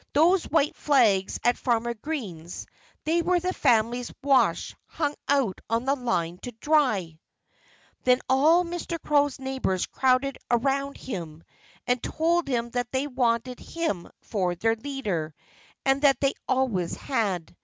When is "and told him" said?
11.85-12.71